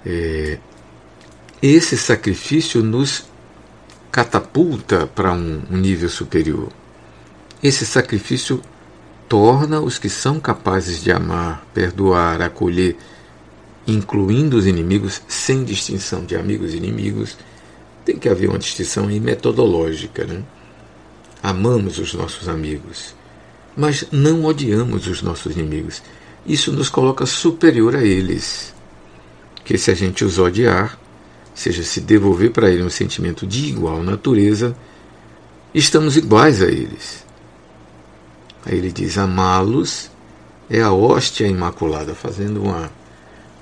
[0.07, 0.59] É,
[1.63, 3.27] esse sacrifício nos
[4.11, 6.73] catapulta para um, um nível superior.
[7.63, 8.61] Esse sacrifício
[9.29, 12.97] torna os que são capazes de amar, perdoar, acolher,
[13.87, 17.37] incluindo os inimigos, sem distinção de amigos e inimigos,
[18.05, 20.25] tem que haver uma distinção metodológica.
[20.25, 20.43] Né?
[21.43, 23.15] Amamos os nossos amigos,
[23.77, 26.03] mas não odiamos os nossos inimigos.
[26.47, 28.75] Isso nos coloca superior a eles.
[29.65, 30.99] Que se a gente os odiar,
[31.53, 34.77] seja se devolver para ele um sentimento de igual natureza,
[35.75, 37.26] estamos iguais a eles.
[38.67, 40.11] Aí ele diz: amá-los
[40.69, 42.91] é a hóstia imaculada, fazendo uma,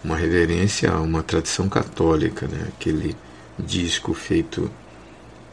[0.02, 2.68] uma reverência a uma tradição católica, né?
[2.68, 3.14] aquele
[3.58, 4.70] disco feito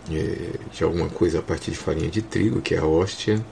[0.10, 3.44] é, de alguma coisa a partir de farinha de trigo, que é a hóstia.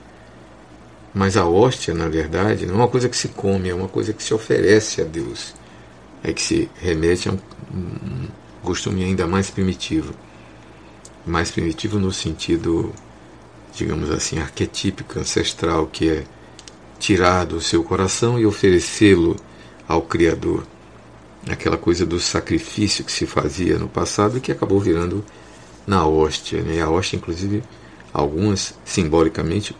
[1.12, 4.12] Mas a hóstia, na verdade, não é uma coisa que se come, é uma coisa
[4.12, 5.54] que se oferece a Deus.
[6.22, 7.38] É que se remete a um,
[7.74, 8.28] um
[8.62, 10.14] costume ainda mais primitivo.
[11.26, 12.94] Mais primitivo no sentido,
[13.74, 16.24] digamos assim, arquetípico, ancestral, que é
[16.98, 19.36] tirar do seu coração e oferecê-lo
[19.88, 20.64] ao Criador.
[21.48, 25.24] Aquela coisa do sacrifício que se fazia no passado e que acabou virando
[25.86, 26.62] na hóstia.
[26.62, 26.82] Né?
[26.82, 27.62] A hóstia, inclusive,
[28.12, 29.74] algumas simbolicamente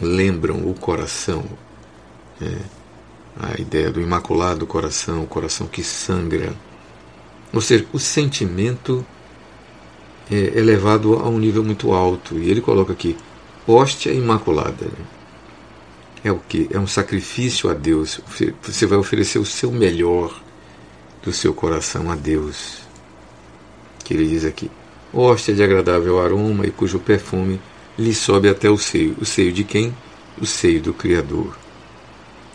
[0.00, 1.44] lembram o coração.
[2.40, 2.58] Né?
[3.38, 6.56] A ideia do imaculado coração, o coração que sangra
[7.52, 9.04] ou seja, o sentimento
[10.30, 12.38] é, é levado a um nível muito alto.
[12.38, 13.16] E ele coloca aqui,
[13.66, 14.88] hóstia imaculada.
[16.22, 16.68] É o que?
[16.70, 18.20] É um sacrifício a Deus.
[18.62, 20.40] Você vai oferecer o seu melhor
[21.22, 22.78] do seu coração a Deus.
[24.04, 24.70] Que ele diz aqui:
[25.12, 27.60] hóstia de agradável aroma e cujo perfume
[27.98, 29.16] lhe sobe até o seio.
[29.20, 29.94] O seio de quem?
[30.40, 31.56] O seio do Criador.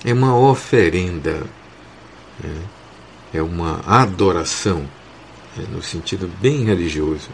[0.04, 1.44] É uma oferenda.
[2.44, 2.64] Né?
[3.34, 4.88] é uma adoração,
[5.58, 7.30] né, no sentido bem religioso,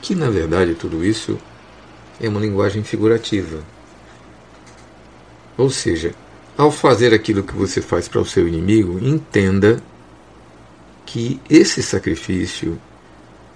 [0.00, 1.38] que na verdade tudo isso
[2.20, 3.62] é uma linguagem figurativa.
[5.56, 6.14] Ou seja,
[6.56, 9.82] ao fazer aquilo que você faz para o seu inimigo, entenda
[11.06, 12.80] que esse sacrifício,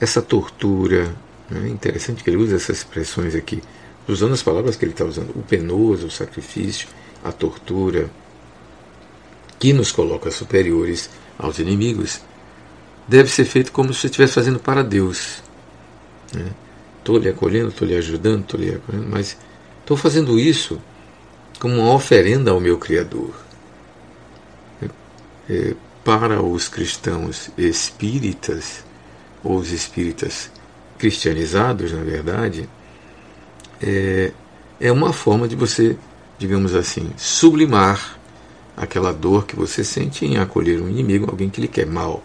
[0.01, 1.15] essa tortura,
[1.51, 3.63] né, é interessante que ele use essas expressões aqui,
[4.09, 6.89] usando as palavras que ele está usando, o penoso, o sacrifício,
[7.25, 8.11] a tortura,
[9.59, 12.21] que nos coloca superiores aos inimigos,
[13.07, 15.43] deve ser feito como se estivesse fazendo para Deus.
[16.99, 17.25] Estou né?
[17.25, 19.37] lhe acolhendo, estou lhe ajudando, estou lhe acolhendo, mas
[19.81, 20.81] estou fazendo isso
[21.59, 23.35] como uma oferenda ao meu Criador.
[25.49, 28.85] É, para os cristãos espíritas,
[29.45, 30.51] ou os espíritas
[30.99, 32.69] cristianizados, na verdade,
[33.81, 34.33] é,
[34.81, 35.97] é uma forma de você,
[36.39, 38.19] digamos assim, sublimar
[38.77, 42.23] aquela dor que você sente em acolher um inimigo, alguém que lhe quer mal.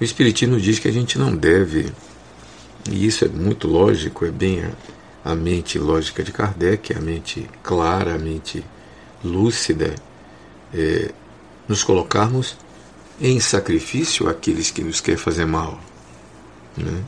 [0.00, 1.92] O Espiritismo diz que a gente não deve,
[2.90, 7.48] e isso é muito lógico, é bem a, a mente lógica de Kardec, a mente
[7.62, 8.64] clara, a mente
[9.24, 9.94] lúcida,
[10.74, 11.10] é,
[11.68, 12.56] nos colocarmos
[13.20, 15.78] em sacrifício àqueles que nos querem fazer mal.
[16.76, 17.02] Né?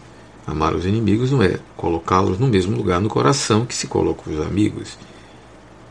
[0.47, 4.41] Amar os inimigos não é colocá-los no mesmo lugar no coração que se colocam os
[4.47, 4.99] amigos.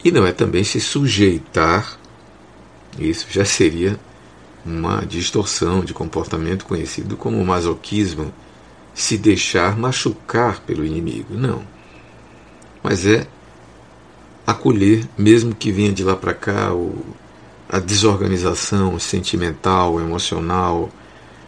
[0.03, 1.97] E não é também se sujeitar
[2.99, 3.99] isso já seria
[4.65, 8.31] uma distorção de comportamento conhecido como masoquismo,
[8.93, 11.35] se deixar machucar pelo inimigo.
[11.35, 11.63] Não.
[12.81, 13.27] Mas é
[14.45, 17.03] acolher, mesmo que venha de lá para cá, o,
[17.69, 20.89] a desorganização sentimental, emocional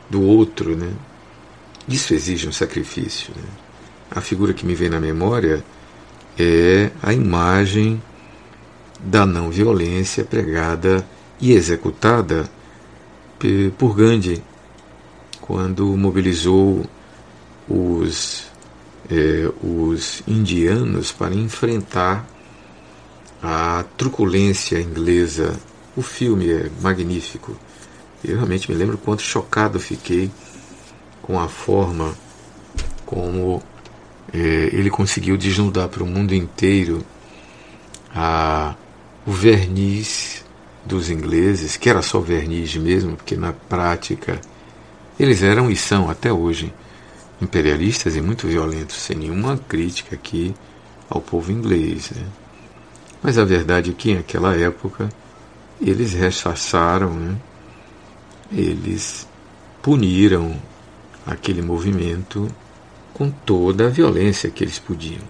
[0.09, 0.75] do outro.
[0.75, 0.91] Né?
[1.87, 3.33] Isso exige um sacrifício.
[3.35, 3.43] Né?
[4.09, 5.63] A figura que me vem na memória
[6.37, 8.01] é a imagem
[8.99, 11.05] da não violência pregada
[11.39, 12.49] e executada
[13.77, 14.41] por Gandhi
[15.41, 16.85] quando mobilizou
[17.67, 18.47] os,
[19.09, 22.27] eh, os indianos para enfrentar
[23.41, 25.59] a truculência inglesa.
[25.95, 27.55] O filme é magnífico.
[28.23, 30.31] Eu realmente me lembro quanto chocado fiquei
[31.21, 32.15] com a forma
[33.05, 33.61] como
[34.33, 34.37] é,
[34.73, 37.05] ele conseguiu desnudar para o mundo inteiro
[38.13, 38.75] a,
[39.25, 40.43] o verniz
[40.85, 44.39] dos ingleses, que era só verniz mesmo, porque na prática
[45.19, 46.73] eles eram e são até hoje
[47.41, 50.53] imperialistas e muito violentos, sem nenhuma crítica aqui
[51.09, 52.11] ao povo inglês.
[52.11, 52.25] Né?
[53.21, 55.09] Mas a verdade é que naquela época
[55.81, 57.35] eles rechaçaram, né?
[58.51, 59.27] eles
[59.81, 60.55] puniram
[61.25, 62.47] aquele movimento
[63.13, 65.21] com toda a violência que eles podiam.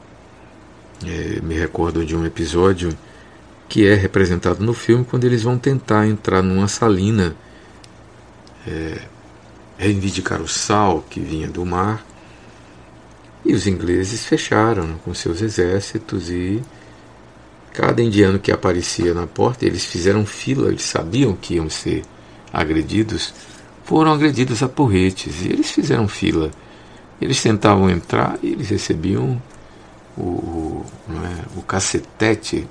[1.06, 2.96] É, me recordo de um episódio
[3.68, 7.36] que é representado no filme quando eles vão tentar entrar numa salina,
[8.68, 9.02] é,
[9.78, 12.06] reivindicar o sal que vinha do mar,
[13.46, 16.62] e os ingleses fecharam com seus exércitos e
[17.72, 22.04] cada indiano que aparecia na porta, eles fizeram fila, eles sabiam que iam ser
[22.52, 23.34] agredidos,
[23.84, 26.50] foram agredidos a porretes e eles fizeram fila.
[27.22, 29.42] Eles tentavam entrar e eles recebiam
[30.18, 32.68] o, o, é, o cacetete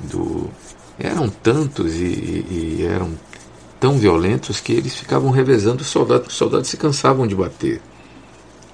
[0.00, 0.48] do.
[0.98, 3.12] Eram tantos e, e, eram
[3.82, 7.82] tão violentos que eles ficavam revezando os soldados, os soldados se cansavam de bater.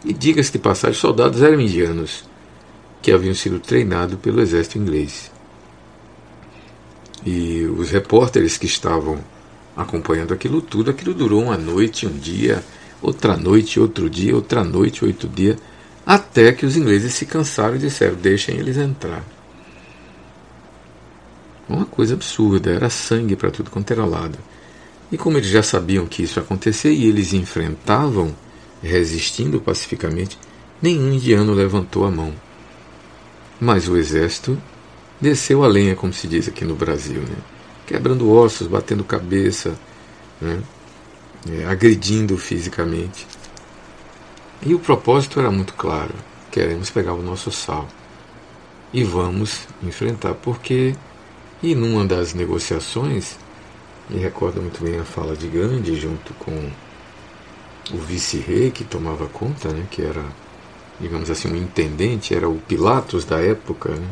[0.05, 2.25] E diga-se de passagem, os soldados eram indianos
[3.01, 5.33] que haviam sido treinados pelo exército inglês.
[7.25, 9.19] E os repórteres que estavam
[9.75, 12.63] acompanhando aquilo tudo, aquilo durou uma noite, um dia,
[13.01, 15.57] outra noite, outro dia, outra noite, oito dias,
[16.05, 19.25] até que os ingleses se cansaram e disseram: deixem eles entrar.
[21.67, 24.39] Uma coisa absurda, era sangue para tudo quanto era lado.
[25.11, 28.35] E como eles já sabiam que isso ia acontecer e eles enfrentavam,
[28.83, 30.39] resistindo pacificamente,
[30.81, 32.33] nenhum indiano levantou a mão.
[33.61, 34.57] Mas o exército
[35.21, 37.37] desceu a lenha, como se diz aqui no Brasil, né?
[37.87, 39.79] quebrando ossos, batendo cabeça,
[40.41, 40.63] né?
[41.51, 43.27] é, agredindo fisicamente.
[44.63, 46.15] E o propósito era muito claro:
[46.51, 47.89] queremos pegar o nosso sal
[48.93, 50.95] e vamos enfrentar, porque,
[51.63, 53.39] e numa das negociações,
[54.09, 56.71] me recordo muito bem a fala de Gandhi junto com
[57.93, 60.25] o vice-rei que tomava conta, né, que era,
[61.01, 63.91] digamos assim, um intendente, era o Pilatos da época.
[63.91, 64.09] Né,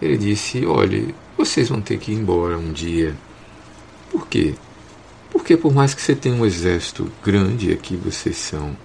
[0.00, 3.14] ele disse: olhe, vocês vão ter que ir embora um dia.
[4.10, 4.54] Por quê?
[5.30, 8.76] Porque por mais que você tenha um exército grande, aqui vocês são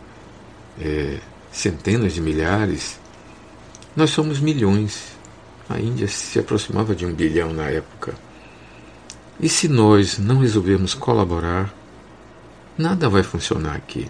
[0.79, 1.19] é,
[1.51, 2.99] centenas de milhares,
[3.95, 5.13] nós somos milhões.
[5.69, 8.13] A Índia se aproximava de um bilhão na época.
[9.39, 11.73] E se nós não resolvermos colaborar,
[12.77, 14.07] nada vai funcionar aqui.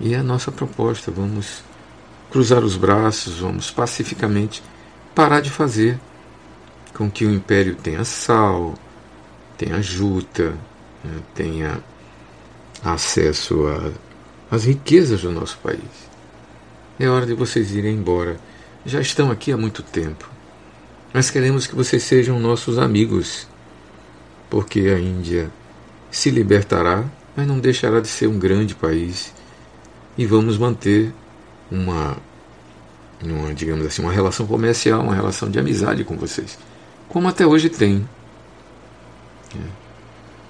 [0.00, 1.62] E é a nossa proposta, vamos
[2.30, 4.62] cruzar os braços, vamos pacificamente
[5.14, 6.00] parar de fazer
[6.92, 8.74] com que o império tenha sal,
[9.56, 10.56] tenha juta,
[11.02, 11.80] né, tenha
[12.82, 13.64] acesso
[14.50, 15.80] às riquezas do nosso país.
[16.98, 18.36] É hora de vocês irem embora.
[18.84, 20.33] Já estão aqui há muito tempo.
[21.14, 23.46] Mas queremos que vocês sejam nossos amigos,
[24.50, 25.48] porque a Índia
[26.10, 27.04] se libertará,
[27.36, 29.32] mas não deixará de ser um grande país
[30.18, 31.14] e vamos manter
[31.70, 32.16] uma,
[33.22, 36.58] uma digamos assim, uma relação comercial, uma relação de amizade com vocês,
[37.08, 38.04] como até hoje tem.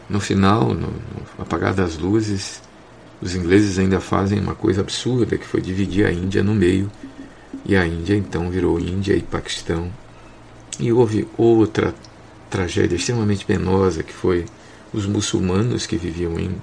[0.08, 2.62] No final, no, no apagar das luzes,
[3.20, 6.90] os ingleses ainda fazem uma coisa absurda, que foi dividir a Índia no meio,
[7.66, 9.92] e a Índia então virou Índia e Paquistão.
[10.78, 11.94] E houve outra
[12.50, 14.44] tragédia extremamente penosa, que foi
[14.92, 16.54] os muçulmanos que viviam em,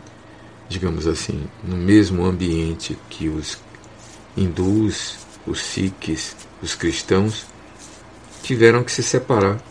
[0.69, 3.57] digamos assim, no mesmo ambiente que os
[4.35, 7.45] hindus, os sikhs, os cristãos,
[8.43, 9.61] tiveram que se separar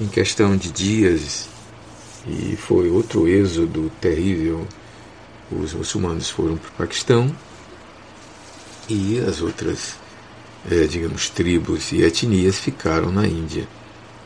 [0.00, 1.48] em questão de dias
[2.26, 4.66] e foi outro êxodo terrível.
[5.50, 7.34] Os muçulmanos foram para o Paquistão
[8.88, 9.96] e as outras,
[10.70, 13.66] é, digamos, tribos e etnias ficaram na Índia.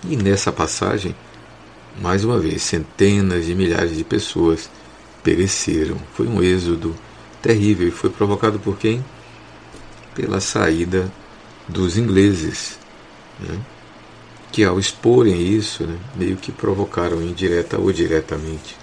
[0.09, 1.15] E nessa passagem,
[2.01, 4.71] mais uma vez, centenas de milhares de pessoas
[5.23, 5.97] pereceram.
[6.15, 6.95] Foi um êxodo
[7.43, 9.05] terrível e foi provocado por quem?
[10.15, 11.13] Pela saída
[11.69, 12.79] dos ingleses.
[13.41, 13.59] Né?
[14.51, 18.77] que ao exporem isso, né, meio que provocaram indireta ou diretamente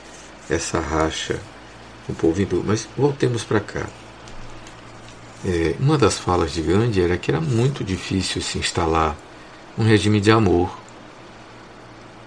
[0.50, 1.40] essa racha
[2.06, 2.64] com o povo hindu.
[2.66, 3.88] Mas voltemos para cá.
[5.48, 9.16] É, uma das falas de Gandhi era que era muito difícil se instalar
[9.78, 10.76] um regime de amor.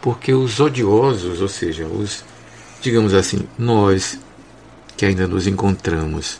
[0.00, 2.22] Porque os odiosos, ou seja, os,
[2.80, 4.20] digamos assim, nós
[4.96, 6.38] que ainda nos encontramos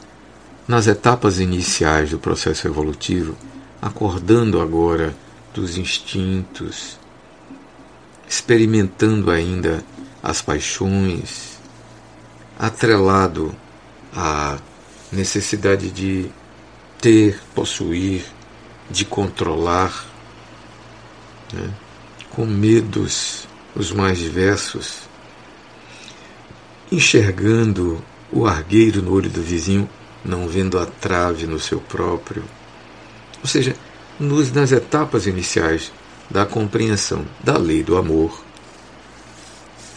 [0.68, 3.36] nas etapas iniciais do processo evolutivo,
[3.82, 5.16] acordando agora
[5.52, 6.96] dos instintos,
[8.28, 9.82] experimentando ainda
[10.22, 11.58] as paixões,
[12.56, 13.52] atrelado
[14.14, 14.58] à
[15.10, 16.30] necessidade de
[17.00, 18.24] ter, possuir,
[18.90, 20.06] de controlar,
[21.52, 21.70] né?
[22.30, 25.00] com medos os mais diversos,
[26.90, 29.88] enxergando o argueiro no olho do vizinho,
[30.24, 32.44] não vendo a trave no seu próprio.
[33.40, 33.76] Ou seja,
[34.18, 35.92] nos, nas etapas iniciais
[36.30, 38.42] da compreensão da lei do amor,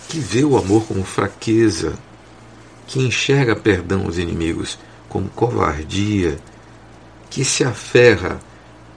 [0.07, 1.93] que vê o amor como fraqueza,
[2.87, 4.77] que enxerga perdão aos inimigos
[5.09, 6.37] como covardia,
[7.31, 8.39] que se aferra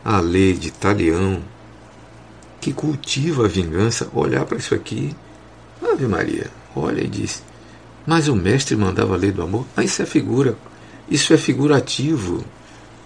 [0.05, 1.43] à lei de Talião,
[2.61, 5.14] que cultiva a vingança, olhar para isso aqui,
[5.80, 7.43] Ave Maria, olha e diz,
[8.05, 9.64] mas o mestre mandava a lei do amor?
[9.76, 10.59] Ah, isso é figura,
[11.09, 12.45] isso é figurativo,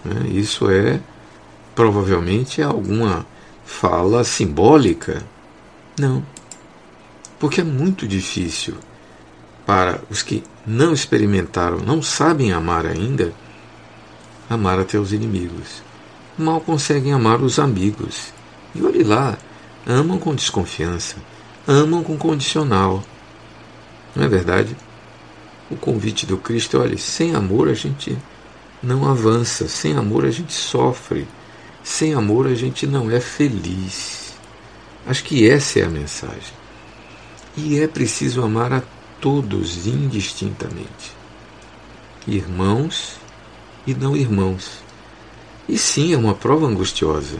[0.03, 0.27] né?
[0.29, 0.99] isso é
[1.75, 3.25] provavelmente alguma
[3.63, 5.23] fala simbólica.
[5.97, 6.25] Não,
[7.39, 8.75] porque é muito difícil
[9.65, 13.31] para os que não experimentaram, não sabem amar ainda,
[14.49, 15.83] amar até os inimigos.
[16.37, 18.33] Mal conseguem amar os amigos.
[18.73, 19.37] E olhe lá,
[19.85, 21.17] amam com desconfiança,
[21.67, 23.03] amam com condicional.
[24.15, 24.75] Não é verdade?
[25.69, 28.17] O convite do Cristo é: olha, sem amor a gente
[28.81, 31.27] não avança, sem amor a gente sofre,
[31.83, 34.33] sem amor a gente não é feliz.
[35.05, 36.59] Acho que essa é a mensagem.
[37.55, 38.81] E é preciso amar a
[39.19, 41.13] todos indistintamente,
[42.25, 43.18] irmãos
[43.91, 44.79] e não irmãos.
[45.67, 47.37] E sim, é uma prova angustiosa.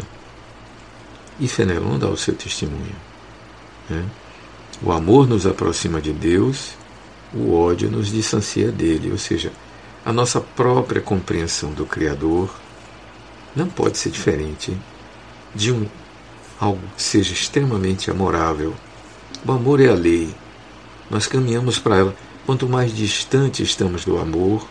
[1.39, 2.95] E Fenelon dá o seu testemunho.
[3.89, 4.05] Né?
[4.81, 6.71] O amor nos aproxima de Deus,
[7.33, 9.51] o ódio nos distancia dele, ou seja,
[10.05, 12.49] a nossa própria compreensão do Criador
[13.55, 14.77] não pode ser diferente
[15.53, 15.85] de um
[16.59, 18.75] algo que seja extremamente amorável
[19.45, 20.33] o amor é a lei.
[21.09, 22.15] Nós caminhamos para ela.
[22.45, 24.67] Quanto mais distante estamos do amor,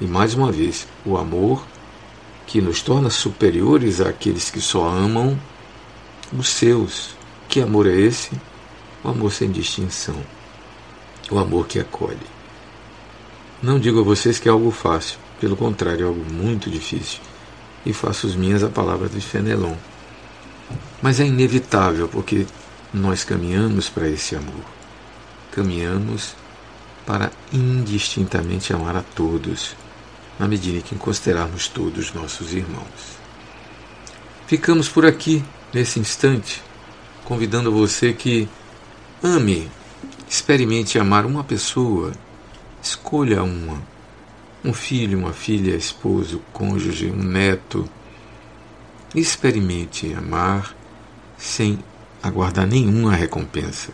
[0.00, 1.64] e mais uma vez, o amor
[2.46, 5.38] que nos torna superiores àqueles que só amam
[6.32, 7.16] os seus.
[7.48, 8.30] Que amor é esse?
[9.02, 10.16] O amor sem distinção.
[11.30, 12.18] O amor que acolhe.
[13.62, 17.20] Não digo a vocês que é algo fácil, pelo contrário, é algo muito difícil.
[17.84, 19.74] E faço as minhas a palavra de Fenelon.
[21.00, 22.46] Mas é inevitável, porque
[22.92, 24.64] nós caminhamos para esse amor.
[25.52, 26.34] Caminhamos
[27.06, 29.76] para indistintamente amar a todos,
[30.38, 33.18] na medida em que considerarmos todos nossos irmãos.
[34.46, 36.62] Ficamos por aqui nesse instante,
[37.24, 38.48] convidando você que
[39.22, 39.68] ame,
[40.28, 42.12] experimente amar uma pessoa,
[42.82, 43.82] escolha uma,
[44.64, 47.88] um filho, uma filha, esposo, cônjuge, um neto.
[49.14, 50.74] Experimente amar
[51.36, 51.78] sem
[52.22, 53.92] aguardar nenhuma recompensa,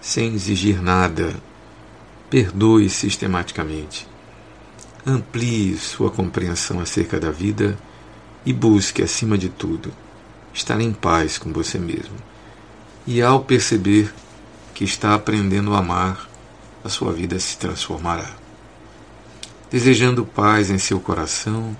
[0.00, 1.34] sem exigir nada.
[2.30, 4.13] Perdoe sistematicamente.
[5.06, 7.78] Amplie sua compreensão acerca da vida
[8.46, 9.92] e busque, acima de tudo,
[10.52, 12.16] estar em paz com você mesmo.
[13.06, 14.12] E ao perceber
[14.74, 16.28] que está aprendendo a amar,
[16.82, 18.30] a sua vida se transformará.
[19.70, 21.76] Desejando paz em seu coração,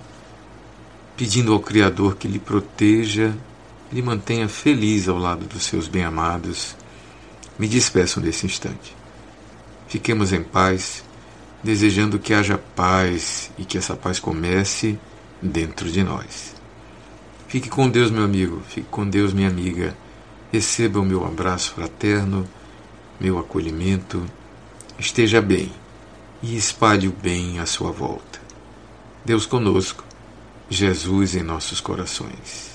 [1.17, 3.33] pedindo ao Criador que lhe proteja
[3.91, 6.75] lhe mantenha feliz ao lado dos seus bem-amados,
[7.57, 8.95] me despeço nesse instante.
[9.87, 11.01] Fiquemos em paz,
[11.65, 14.99] desejando que haja paz e que essa paz comece
[15.41, 16.53] dentro de nós.
[17.47, 19.97] Fique com Deus, meu amigo, fique com Deus, minha amiga.
[20.51, 22.47] Receba o meu abraço fraterno,
[23.19, 24.23] meu acolhimento.
[24.99, 25.71] Esteja bem
[26.43, 28.39] e espalhe o bem à sua volta.
[29.25, 30.03] Deus conosco,
[30.69, 32.74] Jesus em nossos corações.